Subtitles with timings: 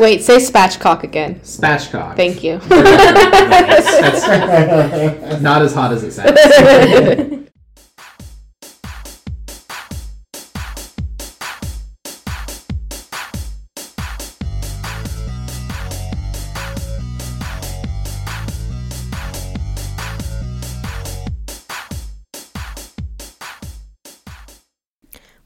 [0.00, 1.38] Wait, say spatchcock again.
[1.40, 2.16] Spatchcock.
[2.16, 2.58] Thank you.
[2.70, 4.26] That's
[5.42, 7.46] not as hot as it sounds.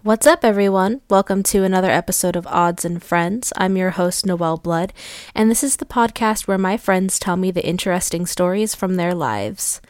[0.04, 1.00] What's up, everyone?
[1.08, 3.54] Welcome to another episode of Odds and Friends.
[3.56, 4.92] I'm your host, Noelle Blood,
[5.34, 9.14] and this is the podcast where my friends tell me the interesting stories from their
[9.14, 9.80] lives.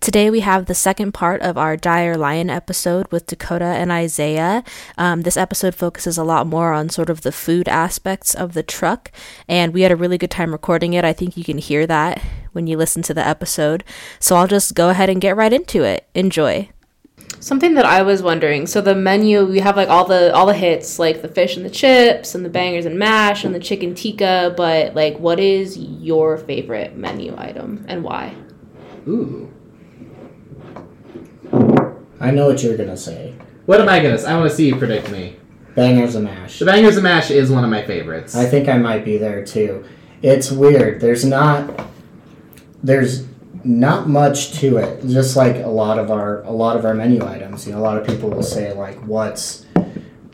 [0.00, 4.64] Today, we have the second part of our Dire Lion episode with Dakota and Isaiah.
[4.96, 8.62] Um, this episode focuses a lot more on sort of the food aspects of the
[8.62, 9.12] truck,
[9.46, 11.04] and we had a really good time recording it.
[11.04, 12.22] I think you can hear that
[12.52, 13.84] when you listen to the episode.
[14.20, 16.08] So I'll just go ahead and get right into it.
[16.14, 16.70] Enjoy.
[17.40, 18.66] Something that I was wondering.
[18.66, 21.64] So the menu, we have like all the all the hits, like the fish and
[21.64, 24.54] the chips, and the bangers and mash, and the chicken tikka.
[24.56, 28.34] But like, what is your favorite menu item and why?
[29.08, 29.50] Ooh.
[32.20, 33.34] I know what you're gonna say.
[33.64, 34.18] What am I gonna?
[34.18, 34.28] Say?
[34.28, 35.36] I want to see you predict me.
[35.74, 36.58] Bangers and mash.
[36.58, 38.36] The Bangers and Mash is one of my favorites.
[38.36, 39.84] I think I might be there too.
[40.20, 41.00] It's weird.
[41.00, 41.86] There's not.
[42.82, 43.29] There's
[43.64, 45.06] not much to it.
[45.06, 47.66] Just like a lot of our a lot of our menu items.
[47.66, 49.66] You know, a lot of people will say like, "What's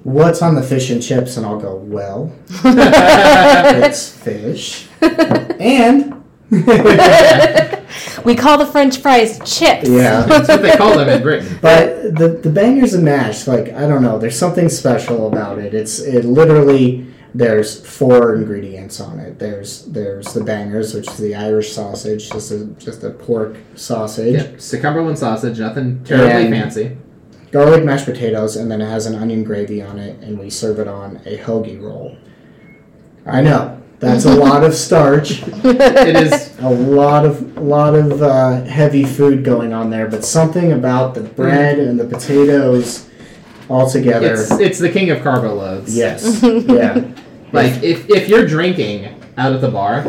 [0.03, 6.13] what's on the fish and chips?" And I'll go, "Well, it's fish and."
[8.25, 9.89] We call the French fries chips.
[9.89, 10.23] Yeah.
[10.23, 11.59] That's what they call them in Britain.
[11.63, 15.75] But the the bangers and mash, like I don't know, there's something special about it.
[15.75, 17.07] It's it literally
[17.37, 19.39] there's four ingredients on it.
[19.39, 24.35] There's there's the bangers, which is the Irish sausage, just a just a pork sausage,
[24.35, 26.97] Yeah, it's a Cumberland sausage, nothing terribly And- fancy.
[27.53, 30.79] garlic mashed potatoes, and then it has an onion gravy on it, and we serve
[30.79, 32.17] it on a hoagie roll.
[33.27, 36.57] I know that's a lot of starch, It is.
[36.61, 41.15] a lot of a lot of uh, heavy food going on there, but something about
[41.15, 43.09] the bread and the potatoes
[43.69, 44.35] all together.
[44.35, 45.97] It's it's the king of carbo loads.
[45.97, 46.41] Yes.
[46.43, 47.03] yeah.
[47.57, 50.07] Like if if you're drinking out at the bar,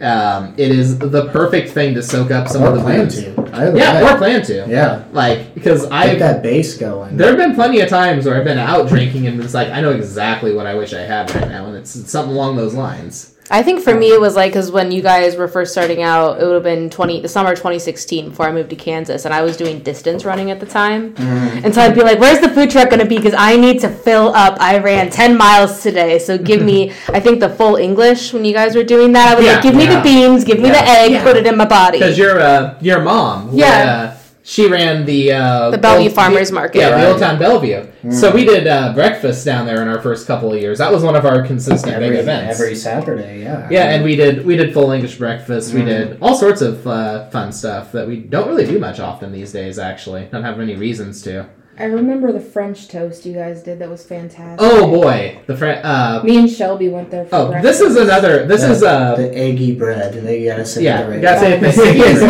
[0.00, 3.22] um, it is the perfect thing to soak up some Or of the plan booze.
[3.24, 3.50] to.
[3.52, 4.66] I Yeah, or plan to.
[4.68, 5.04] Yeah.
[5.12, 7.16] Like because I Get that bass going.
[7.16, 9.80] there have been plenty of times where I've been out drinking and it's like I
[9.80, 12.74] know exactly what I wish I had right now, and it's, it's something along those
[12.74, 13.34] lines.
[13.50, 16.40] I think for me it was like because when you guys were first starting out,
[16.40, 19.32] it would have been twenty the summer twenty sixteen before I moved to Kansas, and
[19.32, 22.50] I was doing distance running at the time, and so I'd be like, "Where's the
[22.50, 24.58] food truck going to be?" Because I need to fill up.
[24.60, 26.92] I ran ten miles today, so give me.
[27.08, 29.32] I think the full English when you guys were doing that.
[29.32, 31.22] I was Yeah, like, "Give me the beans, give me the egg, Yeah.
[31.22, 34.12] put it in my body." Because your uh, your mom, Yeah.
[34.14, 34.17] uh,
[34.50, 36.78] she ran the uh, The Bellevue old- Farmers Market.
[36.78, 37.06] Yeah, the Right.
[37.08, 37.86] Old Town Bellevue.
[38.10, 40.78] So we did uh, breakfast down there in our first couple of years.
[40.78, 42.58] That was one of our consistent every, big events.
[42.58, 43.68] every Saturday, yeah.
[43.70, 45.74] yeah, and we did we did full English breakfast.
[45.74, 45.86] We Mhm.
[45.86, 49.52] did all sorts of uh, fun stuff that we don't really do much often these
[49.52, 49.78] days.
[49.78, 51.46] Actually, don't have many reasons to.
[51.80, 53.78] I remember the French toast you guys did.
[53.78, 54.58] That was fantastic.
[54.60, 55.80] Oh boy, the friend.
[55.84, 57.78] Uh, Me and Shelby went there for oh, breakfast.
[57.80, 58.46] this is another.
[58.46, 59.14] This The- is uh.
[59.14, 60.12] the eggy bread.
[60.14, 61.16] They gotta say Yeah, it right.
[61.16, 61.68] you gotta say it the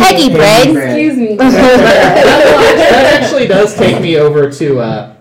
[0.07, 0.67] eggy bread.
[0.67, 0.87] Eggy bread.
[0.99, 1.35] Excuse me.
[1.37, 1.51] that,
[2.91, 5.13] that actually does take me over to uh,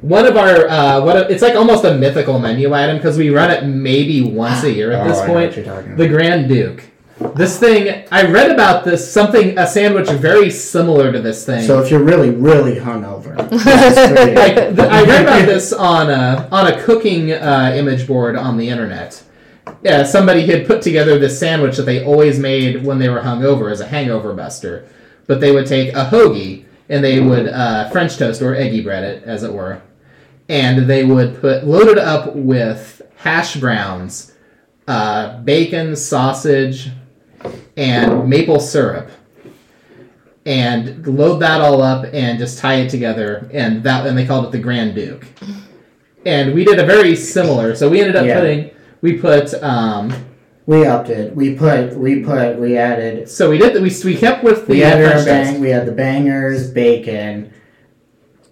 [0.00, 3.30] one of our uh, what a, it's like almost a mythical menu item because we
[3.30, 5.46] run it maybe once a year at Oh, this I know point.
[5.50, 5.98] what you're talking about.
[5.98, 6.84] The Grand Duke.
[7.34, 11.66] This thing, I read about this something a sandwich very similar to this thing.
[11.66, 13.96] So if you're really, really hungover, that's
[14.36, 18.58] like th- I read about this on a on a cooking uh, image board on
[18.58, 19.22] the internet.
[19.82, 23.70] Yeah, somebody had put together this sandwich that they always made when they were hungover
[23.72, 24.86] as a hangover buster.
[25.26, 29.02] But they would take a hoagie and they would uh, French toast or eggy bread
[29.02, 29.80] it, as it were,
[30.48, 34.34] and they would put load it up with hash browns,
[34.86, 36.90] uh, bacon, sausage,
[37.76, 39.10] and maple syrup
[40.44, 44.44] and load that all up and just tie it together and that and they called
[44.46, 45.26] it the Grand Duke.
[46.24, 47.74] And we did a very similar.
[47.74, 48.40] So we ended up Yeah.
[48.40, 48.70] putting
[49.02, 50.12] we put um
[50.66, 51.34] we upped it.
[51.36, 54.72] We put, we put, we added, so we did the, we we kept with the
[54.72, 57.52] we uh, added our bang, we had the bangers, bacon,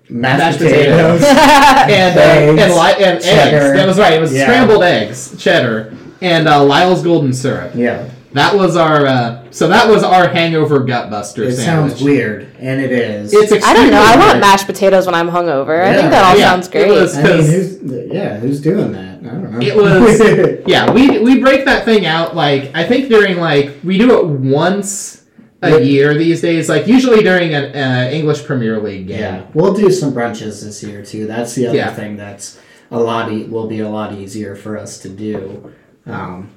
[0.08, 1.24] mashed, Mashed potatoes.
[1.24, 3.72] and uh, Eggs, and, li- and eggs.
[3.76, 4.12] That was right.
[4.12, 4.44] It was Yeah.
[4.44, 7.72] scrambled eggs, cheddar, and uh, Lyle's golden syrup.
[7.74, 11.92] yeah, That was our uh, so that was our hangover gut buster it sandwich.
[11.92, 13.32] sounds weird, and it is.
[13.32, 14.02] It's I don't know.
[14.02, 14.40] I want weird.
[14.40, 15.82] mashed potatoes when I'm hungover.
[15.84, 16.88] I think that all Yeah, sounds it great.
[16.90, 19.18] was- I mean, who's, yeah, who's doing that?
[19.20, 19.58] I don't know.
[19.60, 20.90] It was yeah.
[20.92, 25.24] We we break that thing out like I think during like we do it once
[25.62, 25.76] a Yeah.
[25.78, 26.68] year these days.
[26.68, 29.20] Like usually during an uh, English Premier League game.
[29.20, 31.26] Yeah, we'll do some brunches this year too.
[31.28, 31.94] That's the other Yeah.
[31.94, 32.58] thing that's
[32.90, 35.72] a lot e- will be a lot easier for us to do.
[36.06, 36.50] Um,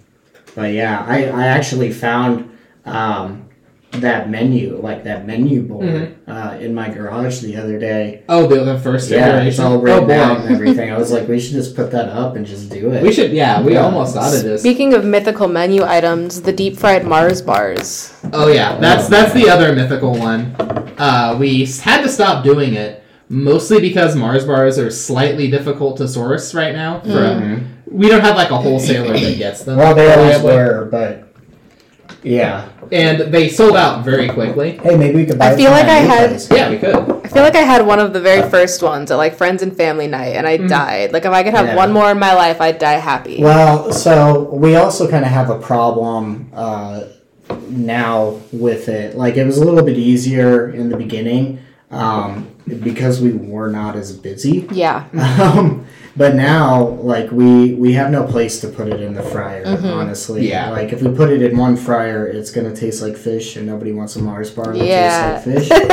[0.58, 2.50] but yeah, I, I actually found
[2.84, 3.48] um,
[3.92, 8.24] that menu, like that menu board, uh, in my garage the other day.
[8.28, 9.48] Oh, the, the first Yeah, iteration.
[9.50, 10.20] it's all oh, written boy.
[10.20, 10.92] out and everything.
[10.92, 13.04] I was like, we should just put that up and just do it.
[13.04, 13.86] We should, yeah, we Yeah.
[13.86, 14.62] almost thought of this.
[14.62, 18.12] Speaking of mythical menu items, the deep fried Mars bars.
[18.34, 20.56] Oh yeah, that's that's the other mythical one.
[20.98, 26.08] Uh, we had to stop doing it mostly because Mars bars are slightly difficult to
[26.08, 27.00] source right now.
[27.02, 27.64] For Mhm.
[27.92, 29.78] We don't have like a wholesaler that gets them.
[29.78, 30.56] Well, they always reliably.
[30.56, 31.24] were, but
[32.24, 32.70] yeah.
[32.92, 34.78] and they sold out very quickly.
[34.78, 35.52] Hey, maybe we could buy.
[35.54, 36.52] I feel like I new had- place.
[36.52, 36.96] Yeah, we could.
[37.26, 39.76] I feel like I had one of the very first ones at like friends and
[39.76, 41.12] family night, and I died.
[41.14, 41.76] Like if I could have Yeah.
[41.76, 43.42] one more in my life, I'd die happy.
[43.44, 47.04] Well, so we also kind of have a problem uh,
[47.70, 49.16] now with it.
[49.18, 51.60] Like it was a little bit easier in the beginning
[51.92, 54.68] um, because we were not as busy.
[54.72, 55.06] yeah.
[55.42, 55.86] Um,
[56.18, 59.66] but now, like we we have no place to put it in the fryer.
[59.66, 59.86] Mm-hmm.
[59.86, 60.72] Honestly, Yeah.
[60.72, 63.94] Like if we put it in one fryer, it's gonna taste like fish, and nobody
[63.94, 65.42] wants a Mars bar that Yeah.
[65.44, 65.84] tastes like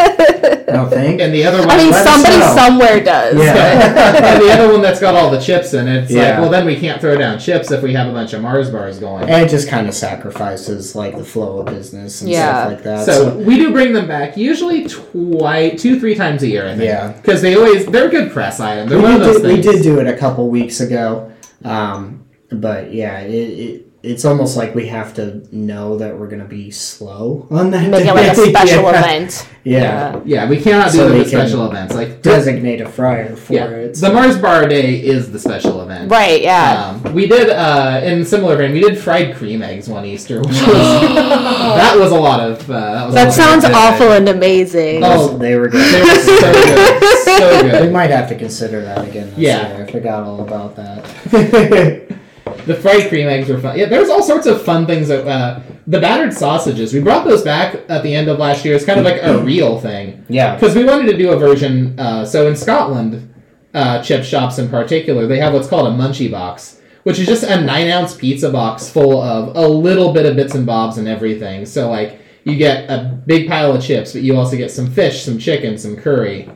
[0.41, 0.50] fish.
[0.69, 1.21] I don't think.
[1.21, 3.37] And the other one, I mean, somebody somewhere does.
[3.37, 3.55] Yeah.
[4.35, 6.05] and the other one that's got all the chips in it.
[6.05, 8.43] It's like, well, then we can't throw down chips if we have a bunch of
[8.43, 9.29] Mars bars going.
[9.29, 12.67] and it just kind of sacrifices like the flow of business and Yeah.
[12.67, 13.05] stuff like that.
[13.07, 16.65] So we do bring them back usually twice, two, three times a year.
[16.67, 16.85] I think.
[16.85, 17.13] Yeah.
[17.13, 18.89] Because they always they're a good press item.
[18.89, 21.31] They're we, one of did, those do- we did do it a couple weeks ago,
[21.65, 26.45] um, but yeah, it, it it's almost like we have to know that we're gonna
[26.45, 27.89] be slow on that.
[27.91, 28.51] Make it like a day.
[28.51, 29.01] special yeah.
[29.01, 29.49] event.
[29.65, 30.21] Yeah.
[30.27, 31.95] Yeah, we cannot do So them we special events.
[31.95, 33.95] Like designate a fryer for yeah, it.
[33.95, 36.11] the Mars Bar Day is the special event.
[36.11, 37.01] Right, yeah.
[37.05, 38.73] Um, we did uh, in similar vein.
[38.73, 42.71] We did fried cream eggs one Easter, which was that was a lot of.
[42.71, 43.75] Uh, that was that sounds good.
[43.75, 45.01] awful and amazing.
[45.03, 45.37] Oh.
[45.39, 45.95] they were good.
[45.95, 47.87] They were so good, so good.
[47.87, 49.31] we might have to consider that again.
[49.31, 49.77] This Yeah.
[49.79, 49.87] year.
[49.87, 52.19] I forgot all about that.
[52.67, 53.79] The fried cream eggs were fun.
[53.79, 55.09] Yeah, there's all sorts of fun things.
[55.09, 56.95] That, uh, the battered sausages.
[56.95, 58.75] We brought those back at the end of last year.
[58.75, 60.25] It's kind of like a real thing.
[60.29, 60.55] yeah.
[60.55, 61.99] Because we wanted to do a version.
[61.99, 63.35] Uh, so in Scotland,
[63.75, 67.43] uh, chip shops in particular, they have what's called a munchie box, which is just
[67.43, 71.07] a nine ounce pizza box full of a little bit of bits and bobs and
[71.07, 71.67] everything.
[71.67, 75.23] So like you get a big pile of chips, but you also get some fish,
[75.23, 76.49] some chicken, some curry,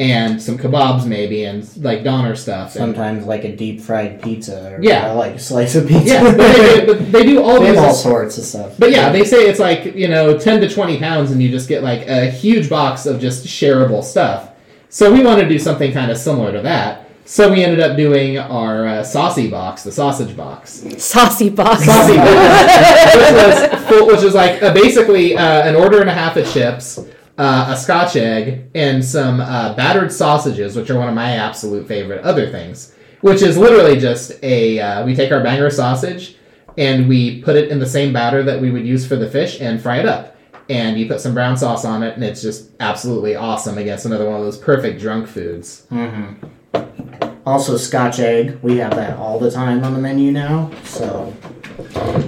[0.00, 2.74] and some kebabs maybe, and like doner stuff.
[2.74, 5.12] And, Sometimes like a deep fried pizza or Yeah.
[5.12, 6.06] like a slice of pizza.
[6.14, 8.76] yeah, but they, do- but they do all They have all sorts of stuff.
[8.78, 11.68] But yeah, they say it's like you know ten to twenty pounds, and you just
[11.68, 14.48] get like a huge box of just shareable stuff.
[14.88, 17.06] So we want to do something kind of similar to that.
[17.26, 21.84] So we ended up doing our uh, saucy box, the sausage box, Saucy box.
[21.84, 26.36] saucy box, which was which was like uh, basically uh, an order and a half
[26.36, 26.98] of chips,
[27.40, 31.88] uh, a Scotch egg, and some uh, battered sausages, which are one of my absolute
[31.88, 32.94] favorite other things.
[33.22, 36.36] Which is literally just a uh, we take our banger sausage
[36.76, 39.60] and we put it in the same batter that we would use for the fish
[39.60, 40.36] and fry it up.
[40.68, 43.78] And you put some brown sauce on it, and it's just absolutely awesome.
[43.78, 45.86] Against another one of those perfect drunk foods.
[45.90, 47.38] Mm-hmm.
[47.46, 48.58] Also, Scotch egg.
[48.62, 50.70] We have that all the time on the menu now.
[50.84, 51.34] So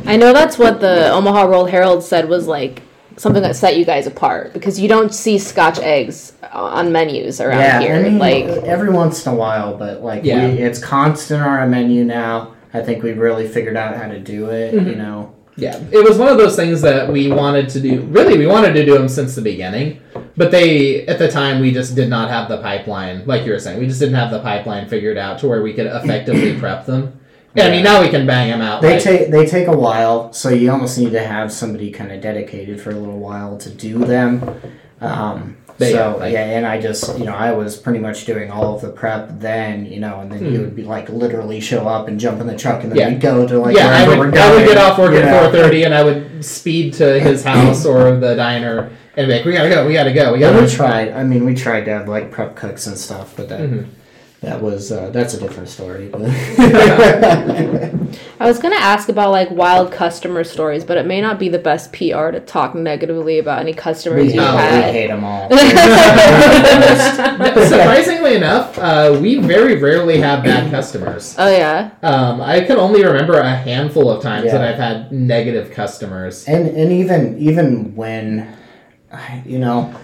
[0.06, 2.82] I know that's what the Omaha World Herald said was like
[3.17, 7.61] something that set you guys apart because you don't see Scotch eggs on menus around
[7.61, 7.94] yeah, here.
[7.94, 10.49] I mean, like, every once in a while, but like Yeah.
[10.49, 12.55] we, it's constant on our menu now.
[12.75, 14.75] I think we've really figured out how to do it.
[14.75, 14.88] Mm-hmm.
[14.88, 15.35] You know.
[15.56, 18.00] Yeah, it was one of those things that we wanted to do.
[18.04, 20.00] Really, we wanted to do them since the beginning,
[20.35, 23.59] but they at the time we just did not have the pipeline, like you were
[23.59, 23.78] saying.
[23.78, 27.21] We just didn't have the pipeline figured out to where we could effectively prep them.
[27.54, 28.80] Yeah, I mean now we can bang them out.
[28.82, 32.11] They like- take they take a while, so you almost need to have somebody kind
[32.11, 34.42] of dedicated for a little while to do them.
[35.00, 38.75] Um, so like- yeah, and I just you know I was pretty much doing all
[38.76, 42.09] of the prep then, you know, and then you would be like literally show up
[42.09, 43.00] and jump in the truck, and then Hmm.
[43.00, 43.09] Yeah.
[43.11, 45.42] we'd go to like yeah, I would, we're I would get off work at know.
[45.42, 49.44] four thirty, and I would speed to his house or the diner and be like,
[49.44, 51.11] "We gotta go, we gotta go, we gotta." we tried.
[51.12, 53.87] I mean, we tried to have like prep cooks and stuff, but that Mhm.
[54.42, 56.11] That was uh, that's a different story.
[58.40, 61.61] I was gonna ask about like wild customer stories, but it may not be the
[61.61, 65.49] best PR to talk negatively about any customers we, you Oh, we hate them all.
[67.68, 71.37] Surprisingly enough, uh, we very rarely have bad customers.
[71.38, 71.92] Oh yeah.
[72.02, 74.58] Um, I can only remember a handful of times Yeah.
[74.58, 76.46] that I've had negative customers.
[76.49, 78.56] and and even even when
[79.44, 79.94] you know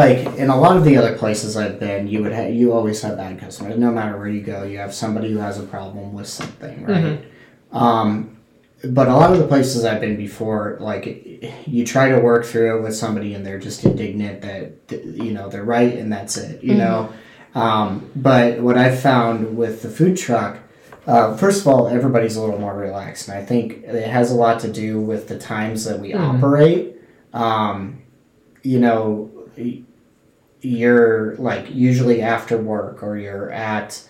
[0.00, 2.98] like in a lot of the other places i've been you would ha- you always
[3.02, 3.76] have bad customers.
[3.78, 7.18] No matter where you go you have somebody who has a problem with something right?
[7.72, 8.38] Um
[8.98, 11.04] but a lot of the places i've been before like
[11.66, 14.64] you try to work through it with somebody and they're just indignant that
[15.26, 17.12] you know they're right and that's it you know?
[17.54, 20.54] Um, but what i've found with the food truck
[21.04, 24.36] Uh, first of all, everybody's a little more relaxed, and I think it has a
[24.44, 26.22] lot to do with the times that we Mhm.
[26.30, 26.82] operate.
[27.34, 27.76] Um,
[28.62, 29.02] you know,
[30.60, 34.02] you're like usually after work, or you're at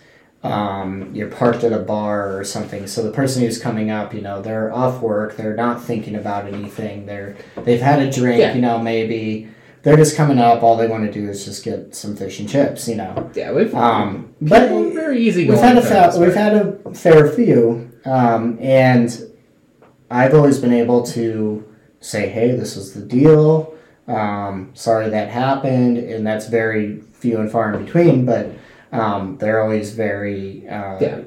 [0.42, 2.86] um, you're parked at a bar or something.
[2.88, 5.36] So the person who's coming up, you know, they're off work.
[5.36, 7.06] They're not thinking about anything.
[7.06, 8.54] They're they've had a drink, Yeah.
[8.54, 9.48] you know, maybe.
[9.84, 10.62] They're just coming up.
[10.62, 13.30] All they want to do is just get some fish and chips, you know.
[13.34, 17.90] Yeah, we've Um, but very easy we've had a fa- we've had a fair few,
[18.04, 19.20] um, and
[20.08, 21.64] I've always been able to
[21.98, 23.71] say, "Hey, this is the deal.
[24.08, 28.26] Um, sorry that happened," and that's very few and far in between.
[28.26, 28.50] But
[28.92, 31.20] um, they're always very uh, Yeah.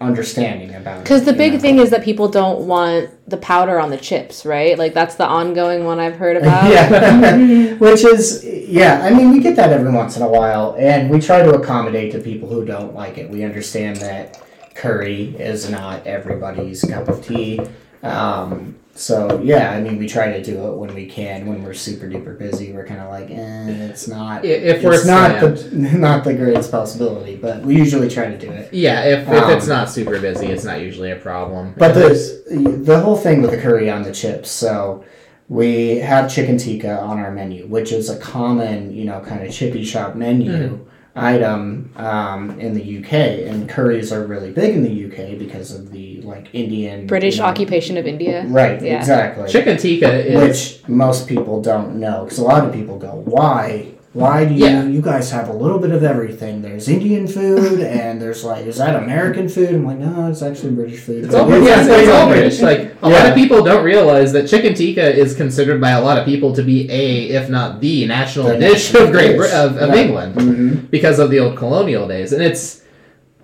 [0.00, 1.02] understanding about it.
[1.04, 1.58] Because the big know?
[1.58, 4.78] thing is that people don't want the powder on the chips, right?
[4.78, 6.70] Like that's the ongoing one I've heard about.
[6.70, 9.00] yeah, which is yeah.
[9.02, 12.12] I mean, we get that every once in a while, and we try to accommodate
[12.12, 13.28] the people who don't like it.
[13.28, 14.40] We understand that
[14.74, 17.60] curry is not everybody's cup of tea.
[18.02, 21.46] Um, so yeah, I mean, we try to do it when we can.
[21.46, 24.44] When we're super duper busy, we're kind of like, eh, it's not.
[24.44, 28.50] If we're it's not the not the greatest possibility, but we usually try to do
[28.50, 28.72] it.
[28.74, 31.74] Yeah, if, if Um, it's not super busy, it's not usually a problem.
[31.78, 32.58] But there's- the
[32.90, 34.50] the whole thing with the curry on the chips.
[34.50, 35.04] So
[35.48, 39.50] we have chicken tikka on our menu, which is a common, you know, kind of
[39.52, 40.78] chippy shop menu Mhm.
[41.20, 43.12] Item um, in the UK,
[43.48, 47.42] and curries are really big in the UK because of the like Indian British you
[47.42, 48.44] know- occupation of India.
[48.48, 48.98] Right, Yeah.
[48.98, 49.48] exactly.
[49.48, 50.40] chicken tikka is
[50.80, 53.86] Which most people don't know, because a lot of people go, "Why?
[54.12, 54.64] Why do you?
[54.64, 54.84] Yeah.
[54.86, 56.62] You guys have a little bit of everything.
[56.62, 60.72] There's Indian food, and there's like, is that American food?" I'm like, "No, it's actually
[60.72, 62.58] British food." It's all, But yeah, it's, it's all British.
[62.58, 62.80] British.
[62.90, 66.18] Like a lot of people don't realize that chicken tikka is considered by a lot
[66.18, 69.52] of people to be a, if not the national The dish national of Great dish.
[69.52, 69.98] of, of Right.
[69.98, 70.90] England Mhm.
[70.90, 72.82] because of the old colonial days, and it's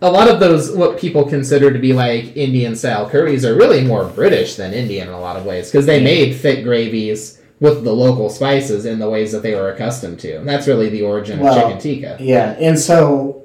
[0.03, 3.83] a lot of those what people consider to be like Indian style curries are really
[3.85, 7.85] more British than Indian in a lot of ways because they made thick gravies with
[7.85, 11.03] the local spices in the ways that they were accustomed to, and that's really the
[11.03, 12.17] origin Well, of chicken tikka.
[12.21, 13.45] Yeah, and so,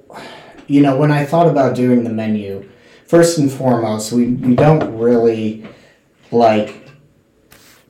[0.67, 2.69] you know, when I thought about doing the menu,
[3.07, 5.65] first and foremost, we, we don't really
[6.31, 6.77] like.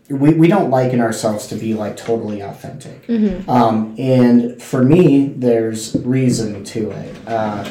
[0.10, 3.10] We, we don't liken ourselves to be like totally authentic.
[3.48, 7.16] Um, and for me, there's reason to it.
[7.26, 7.64] Uh,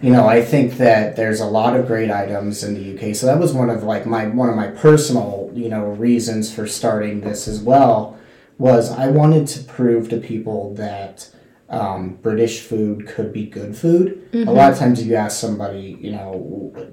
[0.00, 3.14] you know, I think that there's a lot of great items in the UK.
[3.14, 6.66] So that was one of like my one of my personal, you know, reasons for
[6.66, 8.18] starting this as well
[8.58, 11.28] was I wanted to prove to people that
[11.68, 14.28] um, British food could be good food.
[14.34, 16.92] A lot of times you ask somebody, you know, what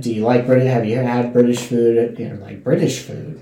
[0.00, 0.68] do you like British?
[0.68, 2.18] Have you had British food?
[2.18, 3.40] You know, like British food.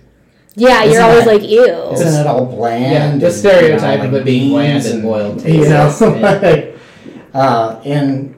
[0.55, 1.93] Yeah, Isn't you're always that- like, ew.
[1.93, 2.83] Isn't it all bland?
[2.93, 5.97] Yeah, the and, stereotype you know, of it being bland beans and boiled You know,
[6.01, 6.41] yeah.
[6.43, 6.77] like,
[7.35, 8.38] uh, and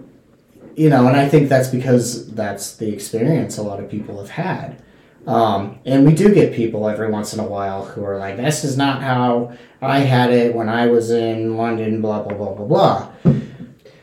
[0.77, 4.31] you know, and I think that's because that's the experience a lot of people have
[4.31, 4.83] had.
[5.27, 8.65] Um, and we do get people every once in a while who are like, "This
[8.65, 12.67] is not how I had it when I was in London." Blah blah blah blah
[12.67, 13.09] blah.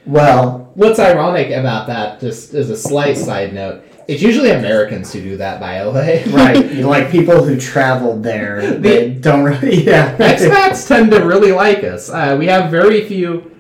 [0.06, 5.24] Well, What's ironic about that, just as a slight side note, it's usually Americans who
[5.24, 6.24] do that, by the way.
[6.28, 10.16] right, like people who traveled there, they don't really, yeah.
[10.18, 12.12] Expats tend to really like us.
[12.12, 13.57] Uh, we have very few.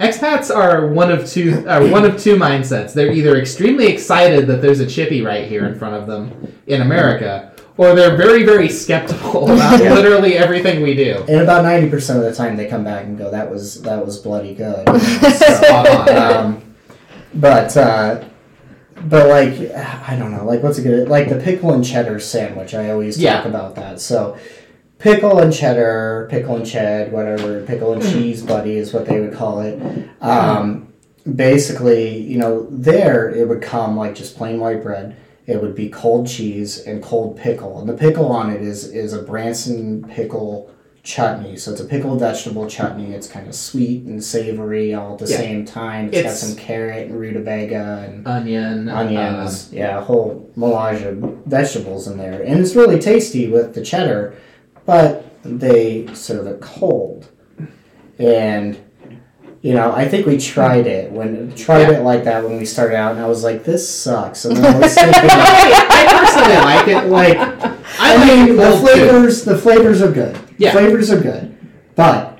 [0.00, 1.64] Expats are one of two.
[1.68, 2.92] Are one of two mindsets.
[2.94, 6.82] They're either extremely excited that there's a chippy right here in front of them in
[6.82, 9.92] America, or they're very, very skeptical about Yeah.
[9.94, 11.24] literally everything we do.
[11.28, 14.04] And about ninety percent of the time, they come back and go, "That was that
[14.06, 16.08] was bloody good." On.
[16.16, 16.74] um,
[17.34, 18.24] but uh,
[19.02, 22.72] but like I don't know, like what's a good like the pickle and cheddar sandwich.
[22.72, 23.44] I always talk Yeah.
[23.48, 24.00] about that.
[24.00, 24.38] So
[24.98, 29.32] pickle and cheddar, pickle and ched, whatever, pickle and cheese buddy is what they would
[29.32, 29.80] call it.
[30.20, 30.92] Um,
[31.34, 35.16] basically, you know, there it would come like just plain white bread.
[35.46, 39.14] It would be cold cheese and cold pickle, and the pickle on it is is
[39.14, 40.70] a Branston pickle
[41.02, 41.56] chutney.
[41.56, 43.14] So it's a pickled vegetable chutney.
[43.14, 45.36] It's kind of sweet and savory all at the Yeah.
[45.38, 46.10] same time.
[46.12, 49.70] It's got some carrot and rutabaga and Onion, onions.
[49.72, 54.34] yeah, a whole melange of vegetables in there, and it's really tasty with the cheddar.
[54.88, 57.28] But they serve it cold,
[58.18, 58.78] and
[59.60, 61.98] you know, I think we tried it when tried Yeah.
[61.98, 64.64] it like that when we started out, and I was like, "This sucks." And then
[64.76, 67.10] I was thinking, I personally like it.
[67.10, 67.36] like,
[68.00, 68.86] I, I, mean, the cold, too.
[68.86, 70.38] flavors, the flavors are good.
[70.56, 70.72] Yeah.
[70.72, 71.54] flavors are good,
[71.94, 72.38] but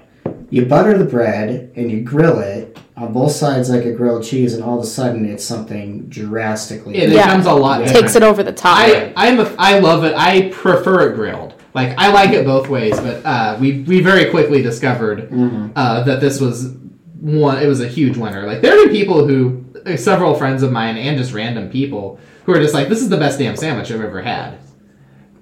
[0.48, 4.54] you butter the bread and you grill it on both sides like a grilled cheese,
[4.54, 6.96] and all of a sudden it's something drastically.
[6.96, 7.26] It Yeah.
[7.26, 7.82] becomes a lot.
[7.82, 7.92] Yeah.
[7.92, 8.78] Takes it over the top.
[8.78, 10.14] I I'm a, I love it.
[10.16, 11.52] I prefer it grilled.
[11.78, 15.70] Like I like it both ways, but uh, we we very quickly discovered Mhm.
[15.76, 16.72] uh, that this was
[17.20, 17.62] one.
[17.62, 18.46] It was a huge winner.
[18.46, 22.52] Like there are people who uh, several friends of mine and just random people who
[22.52, 24.58] are just like, "This is the best damn sandwich I've ever had."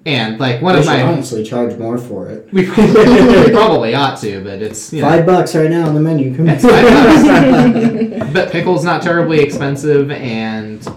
[0.05, 2.47] And like one We of my, honestly charge more for it.
[2.53, 5.95] we probably, we probably ought to, but it's you know, Five bucks right now on
[5.95, 6.35] the menu.
[6.37, 8.31] Come It's five bucks.
[8.33, 10.87] but pickle's not terribly expensive, and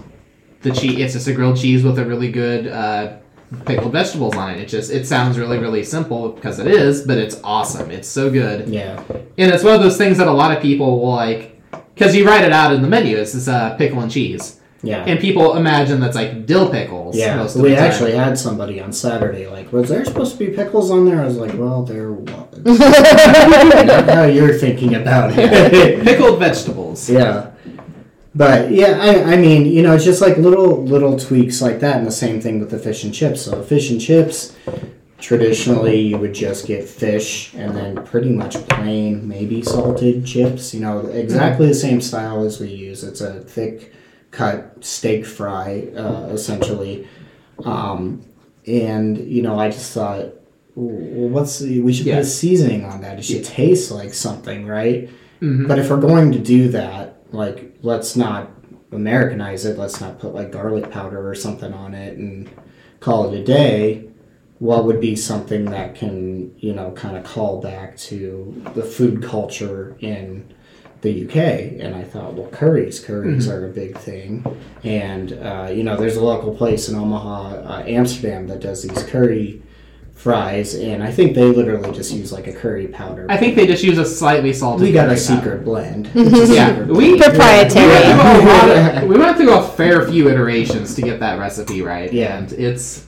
[0.61, 3.13] the cheese it's just a grilled cheese with a really good uh,
[3.65, 4.59] pickled vegetables on it.
[4.59, 7.91] It just it sounds really really simple because it is, but it's awesome.
[7.91, 9.01] It's so good, yeah.
[9.09, 11.61] and it's one of those things that a lot of people will like
[11.93, 13.17] because you write it out in the menu.
[13.17, 15.03] It's this uh, pickle and cheese, Yeah.
[15.05, 17.17] and people imagine that's like dill pickles.
[17.17, 21.05] yeah, we actually had somebody on Saturday like, was there supposed to be pickles on
[21.05, 21.21] there?
[21.21, 22.29] I was like, well, there was.
[24.09, 26.03] How you're thinking about it.
[26.03, 27.09] pickled vegetables.
[27.09, 27.50] yeah.
[28.33, 31.97] But yeah, I, I mean, you know, it's just like little little tweaks like that,
[31.97, 33.41] and the same thing with the fish and chips.
[33.41, 34.55] So fish and chips,
[35.19, 40.73] traditionally you would just get fish and then pretty much plain, maybe salted chips.
[40.73, 43.03] You know, exactly the same style as we use.
[43.03, 43.93] It's a thick
[44.31, 47.07] cut steak fry, uh, essentially.
[47.65, 48.21] Um,
[48.65, 50.27] and you know, I just thought,
[50.75, 52.15] what's the, we should Yeah.
[52.15, 53.19] put a seasoning on that.
[53.19, 55.09] It should taste like something, right?
[55.41, 55.67] Mhm.
[55.67, 58.51] But if we're going to do that, like, let's not
[58.91, 59.77] Americanize it.
[59.77, 62.49] Let's not put like garlic powder or something on it and
[62.99, 64.07] call it a day.
[64.59, 69.23] What would be something that can, you know, kind of call back to the food
[69.23, 70.53] culture in
[71.01, 71.35] the UK?
[71.79, 72.99] And I thought, well, curries.
[72.99, 74.45] Curries are a big thing.
[74.83, 79.01] And, uh, you know, there's a local place in Omaha, uh, Amsterdam, that does these
[79.03, 79.63] curry
[80.21, 80.75] fries.
[80.75, 83.25] And I think they literally just use like a curry powder.
[83.29, 84.87] I think they just use a slightly salted.
[84.87, 85.35] We got a curry powder.
[85.41, 86.09] secret blend.
[86.15, 87.87] It's a Yeah, secret we- Proprietary.
[87.87, 91.39] We went, through a of- we went through a fair few iterations to get that
[91.39, 92.11] recipe right.
[92.13, 92.37] Yeah.
[92.37, 93.05] and it's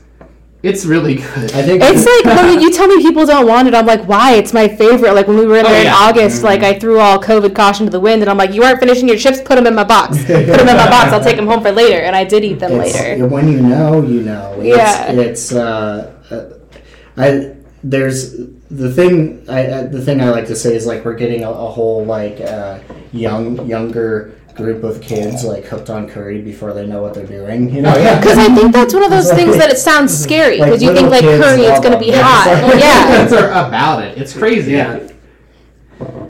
[0.64, 1.52] it's really good.
[1.52, 4.36] I think It's like when you tell me people don't want it, I'm like, why?
[4.36, 5.14] It's my favorite.
[5.14, 5.96] Like when we were in Oh, there in yeah.
[6.08, 8.80] August, like I threw all COVID caution to the wind, and I'm like, you aren't
[8.80, 10.18] finishing your chips, put them in my box.
[10.26, 11.12] Put them in my box.
[11.12, 13.28] I'll take them home for later, and I did eat them it's, later.
[13.28, 14.56] when you know, you know.
[14.60, 15.12] It's, Yeah.
[15.12, 16.58] It's uh, uh,
[17.18, 18.38] I there's
[18.72, 21.50] the thing I uh, the thing I like to say is like we're getting a,
[21.52, 22.80] a whole like uh,
[23.12, 27.74] young younger group of kids like hooked on curry before they know what they're doing.
[27.74, 27.96] You know.
[27.96, 28.20] Yeah.
[28.20, 30.58] Because I think that's one of those things that it sounds scary.
[30.60, 32.22] Like Because you think like curry, it's gonna be Yeah.
[32.24, 32.78] hot.
[32.80, 33.18] Yeah.
[33.22, 34.18] Kids are about it.
[34.18, 34.74] It's crazy.
[34.74, 35.10] Yeah.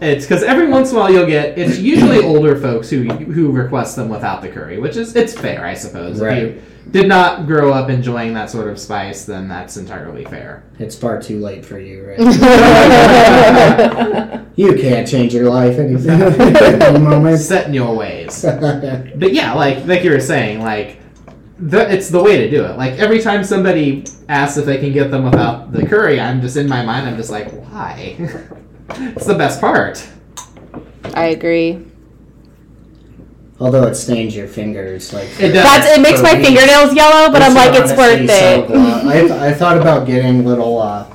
[0.02, 1.58] It's because every once in a while you'll get.
[1.58, 5.66] It's usually older folks who who request them without the curry, which is it's fair,
[5.66, 6.20] I suppose.
[6.20, 6.44] Right.
[6.44, 10.64] If you did not grow up enjoying that sort of spice, then that's entirely fair.
[10.80, 12.20] It's far too late for you, right?
[14.56, 16.22] you can't change your life anything.
[16.22, 17.40] Any moment.
[17.40, 18.44] Set in your ways.
[18.44, 21.00] But yeah, like like you were saying, like
[21.60, 22.78] the, it's the way to do it.
[22.78, 26.58] Like every time somebody asks if they can get them without the curry, I'm just
[26.58, 27.08] in my mind.
[27.08, 28.16] I'm just like, why?
[28.90, 30.06] it's the best part.
[31.14, 31.86] I agree.
[33.60, 35.64] Although it stains your fingers, like It does.
[35.64, 38.66] That's it makes my me, fingernails yellow, but I'm like, it's worth honestly so
[39.26, 39.32] it.
[39.32, 41.06] I, I thought about getting little, uh,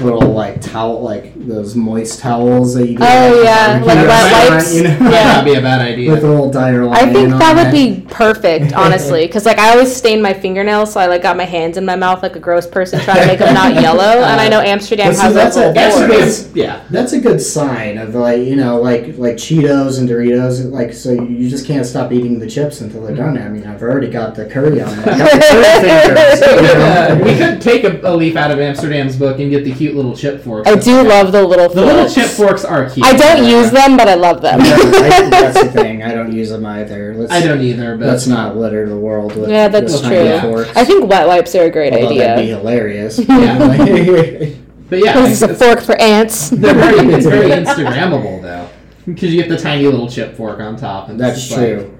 [0.00, 2.98] little like towel, like those moist towels that you.
[2.98, 4.74] Get Oh, at yeah, barbecue like wet restaurant, wipes.
[4.74, 4.98] You know?
[5.00, 5.32] Might Yeah.
[5.32, 6.10] not be a bad idea.
[6.10, 7.08] With a little Dire Lion.
[7.08, 8.00] I think that would it.
[8.02, 11.44] be perfect, honestly, because like I always stain my fingernails, so I like got my
[11.44, 14.04] hands in my mouth like a gross person trying to make them not yellow.
[14.34, 16.82] And I know Amsterdam Well, see, has that's a a- that's a good- yeah.
[16.90, 21.12] That's a good sign of like you know like like Cheetos and Doritos like so
[21.12, 23.36] you just can't stop eating the chips until they're done.
[23.38, 25.04] I mean I've already got the curry on it.
[25.04, 27.24] Got the curry fingers, you Uh, know?
[27.24, 30.16] we could take a, a leaf out of Amsterdam's book and get the cute little
[30.16, 30.68] chip forks.
[30.68, 33.04] I do love the little the little chip forks are cute.
[33.04, 34.60] I don't use them, but I love them.
[34.60, 36.02] Yeah, I, that's the thing.
[36.02, 37.14] I don't use them either.
[37.14, 40.24] Let's, I don't either, but Let's not litter the world with Yeah, that's true.
[40.24, 40.40] Yeah.
[40.42, 40.74] forks.
[40.74, 43.18] I think wet wipes are a great Although that'd be hilarious.
[43.28, 43.58] Yeah.
[44.88, 46.50] but yeah, This is a fork for ants.
[46.50, 48.68] they're very, it's very Instagrammable though,
[49.06, 51.08] because you get the tiny little chip fork on top.
[51.08, 51.93] And That's it's just like- true.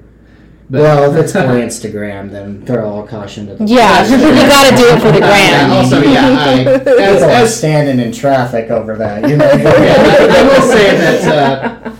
[0.74, 4.76] But- well, if it's for Instagram, then they're all caution to the Yeah, you gotta
[4.76, 5.70] do it for the gram.
[5.70, 9.28] Yeah, also, yeah, I, as, People are as standing in traffic over that.
[9.28, 9.44] You know.
[9.44, 11.92] Yeah, I will say that uh,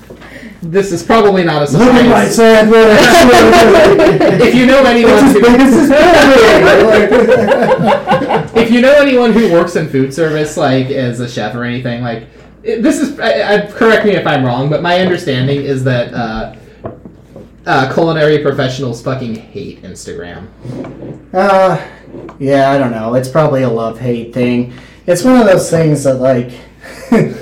[0.62, 2.36] this is probably not a Look my surprise.
[2.36, 2.98] sandwich.
[4.42, 6.14] if you know anyone It's as big who, as this building.
[8.62, 12.02] if you know anyone who works in food service, like as a chef or anything,
[12.02, 12.26] like
[12.62, 13.18] this is.
[13.20, 16.54] I, I, correct me if I'm wrong, but my understanding is that uh,
[17.66, 20.48] uh, culinary professionals fucking hate Instagram.
[21.32, 21.84] Uh,
[22.38, 23.14] yeah, I don't know.
[23.14, 24.72] It's probably a love hate thing.
[25.06, 26.50] It's one of those things that like
[27.10, 27.36] it,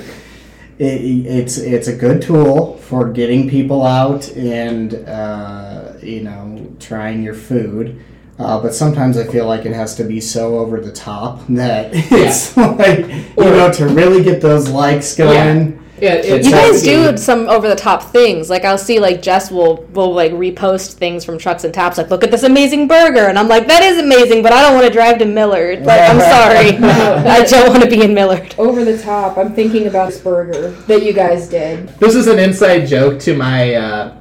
[0.79, 7.35] it's it's a good tool for getting people out and uh, you know trying your
[7.35, 8.03] food.
[8.39, 11.91] Uh, but sometimes I feel like it has to be so over the top that
[11.93, 15.73] it's like you know to really get those likes going.
[15.73, 18.49] Yeah, it- You guys do some over the top things.
[18.49, 22.09] Like I'll see like Jess will will like repost things from Trucks and Taps like
[22.09, 24.87] look at this amazing burger and I'm like that is amazing but I don't want
[24.87, 25.85] to drive to Millard.
[25.85, 26.77] Like I'm sorry.
[26.77, 28.55] I don't want to be in Millard.
[28.57, 29.37] Over the top.
[29.37, 31.87] I'm thinking about this burger that you guys did.
[31.99, 34.17] This is an inside joke to my uh,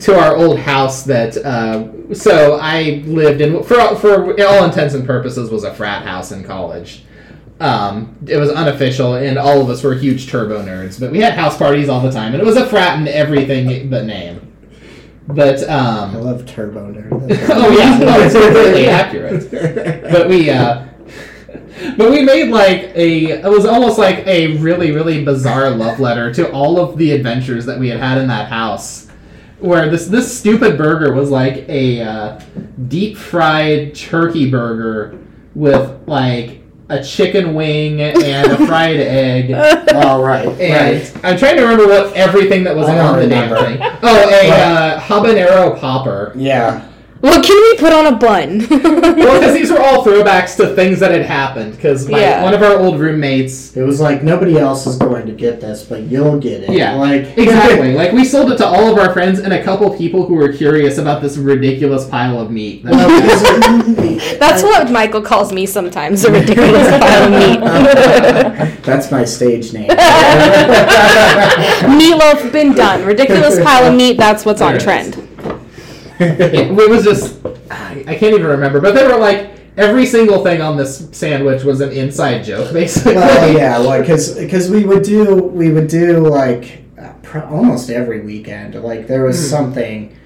[0.00, 5.04] to our old house that uh, so I lived in for for all intents and
[5.06, 7.04] purposes was a frat house in college.
[7.60, 10.98] Um, it was unofficial, and all of us were huge turbo nerds.
[10.98, 13.90] But we had house parties all the time, and it was a frat in everything
[13.90, 14.50] but name.
[15.34, 17.10] But I um, love Turbo Nerd.
[17.50, 20.00] oh yeah, no, it's completely accurate.
[20.10, 20.86] But we uh,
[21.96, 26.32] but we made like a it was almost like a really really bizarre love letter
[26.34, 29.08] to all of the adventures that we had had in that house.
[29.60, 32.40] Where this this stupid burger was like a uh,
[32.88, 35.18] deep fried turkey burger
[35.54, 36.59] with like
[36.90, 39.52] a chicken wing and a fried egg.
[39.94, 41.24] All right, And right.
[41.24, 43.78] I'm trying to remember what everything that was I on the damn remember.
[43.78, 43.98] thing.
[44.02, 46.32] Oh, a uh, habanero popper.
[46.36, 46.89] Yeah,
[47.20, 48.66] What can we put on a bun?
[49.20, 51.72] Well, because these were all throwbacks to things that had happened.
[51.76, 52.42] Because Yeah.
[52.42, 55.82] one of our old roommates, it was like nobody else is going to get this,
[55.84, 56.70] but you'll get it.
[56.70, 59.90] Yeah, like exactly, like we sold it to all of our friends and a couple
[59.94, 62.82] people who were curious about this ridiculous pile of meat.
[62.84, 68.82] Well, because- That's what Michael calls me sometimes, a ridiculous pile of meat.
[68.84, 69.90] That's my stage name.
[71.98, 73.04] Meatloaf been done.
[73.04, 75.14] Ridiculous pile of meat, that's what's on There it trend.
[75.18, 75.29] it,
[76.74, 77.38] it was just,
[77.70, 81.62] I I can't even remember, but they were like every single thing on this sandwich
[81.64, 83.14] was an inside joke, basically.
[83.14, 86.82] well, yeah, like because because we would do we would do like
[87.22, 88.74] pr- almost every weekend.
[88.74, 89.46] Like there was Hmm.
[89.50, 90.16] something.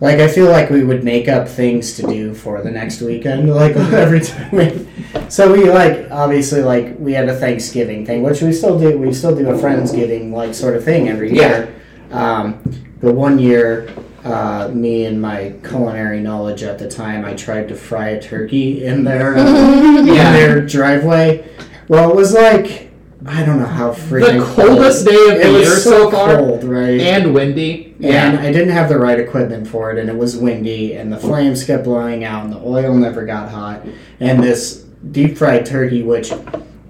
[0.00, 3.48] Like I feel like we would make up things to do for the next weekend.
[3.54, 4.86] Like every time we,
[5.30, 8.98] so we like obviously like we had a Thanksgiving thing, which we still do.
[8.98, 11.72] We still do a Friendsgiving like sort of thing every year.
[12.10, 12.60] Um,
[13.00, 13.88] the one year,
[14.24, 18.84] uh, me and my culinary knowledge at the time, I tried to fry a turkey
[18.84, 19.46] in their uh,
[19.98, 21.48] in their driveway.
[21.88, 22.90] Well, it was like
[23.26, 26.36] I don't know how freaking the coldest day of It the was year so far,
[26.36, 27.00] cold, right?
[27.00, 27.94] and windy.
[28.02, 31.16] and I didn't have the right equipment for it, and it was windy, and the
[31.18, 33.86] flames kept blowing out, and the oil never got hot.
[34.20, 36.30] And this deep fried turkey, which,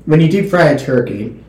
[0.07, 1.40] when you deep fry a turkey,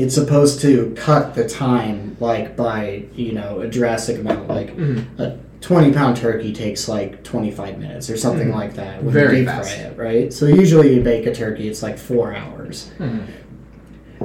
[0.00, 4.48] it's supposed to cut the time like by you know a drastic amount.
[4.48, 5.04] Like Mhm.
[5.18, 8.54] a twenty pound turkey takes like twenty five minutes or something Mhm.
[8.54, 9.02] like that.
[9.04, 9.74] When Very you deep fast.
[9.76, 10.32] fry it, right?
[10.32, 12.90] So usually you bake a turkey, it's like four hours.
[12.98, 13.20] Mhm.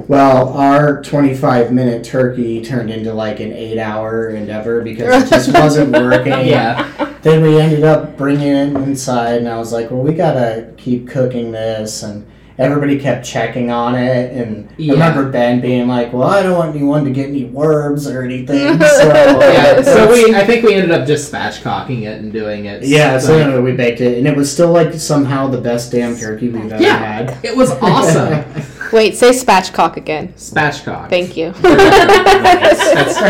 [0.08, 5.52] Well, our 25 minute turkey turned into like an eight hour endeavor because it just
[5.58, 6.46] wasn't working.
[6.46, 6.86] Yeah.
[7.22, 11.08] Then we ended up bringing it inside, and I was like, well, we gotta keep
[11.08, 12.02] cooking this.
[12.02, 12.26] And
[12.58, 14.32] everybody kept checking on it.
[14.32, 14.94] And Yeah.
[14.94, 18.22] I remember Ben being like, well, I don't want anyone to get any worms or
[18.22, 18.78] anything.
[18.96, 22.82] So, Yeah, so we I think we ended up just spatchcocking it and doing it.
[22.84, 25.92] Yeah, so like- anyway, we baked it, and it was still like somehow the best
[25.92, 26.96] damn turkey we've ever Yeah.
[26.96, 27.44] had.
[27.44, 28.44] it was awesome.
[28.92, 30.28] Wait, say spatchcock again.
[30.36, 31.10] Spatchcock.
[31.10, 31.52] Thank you.
[31.62, 33.20] That's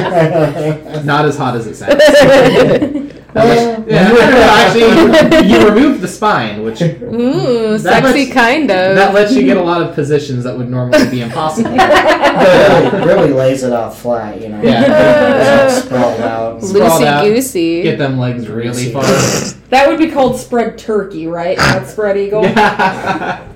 [1.04, 3.12] not as hot as it sounds.
[3.86, 4.14] yeah,
[4.64, 8.96] actually, you remove the spine, which Ooh, sexy lets- kind of.
[8.96, 11.70] that lets you get a lot of positions that would normally be impossible.
[11.70, 14.62] really, really lays it off flat, you know.
[14.62, 15.68] Yeah.
[15.68, 16.60] Sprawled out.
[16.62, 17.82] Loosey goosey.
[17.82, 19.04] Get them legs really far.
[19.68, 21.58] That would be called spread turkey, right?
[21.58, 22.42] Not spread eagle.
[22.42, 23.46] Yeah.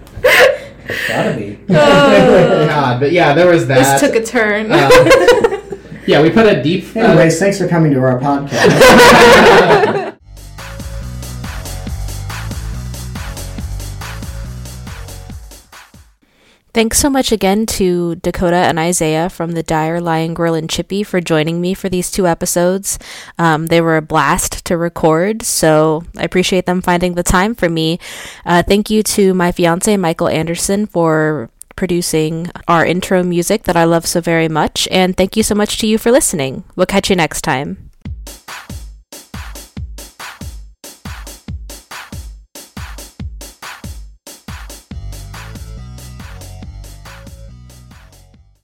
[1.09, 1.59] Gotta be.
[1.71, 2.67] Oh.
[2.67, 3.99] God, but yeah, there was that.
[3.99, 4.71] This took a turn.
[4.73, 5.60] Um,
[6.07, 6.85] yeah, we put a deep.
[6.97, 10.07] uh, Anyways, thanks for coming to our podcast.
[16.73, 21.03] Thanks so much again to Dakota and Isaiah from the Dire Lion Grill and Chippy
[21.03, 22.97] for joining me for these two episodes.
[23.39, 27.69] Um, they were a blast to record, so I appreciate them finding the time for
[27.69, 27.99] me.
[28.47, 33.85] Uh, thank you to my fiance, Michael Anderson, for producing our intro music that I
[33.85, 36.65] love so very much, and thank you so much to you for listening.
[36.77, 37.90] We'll catch you next time.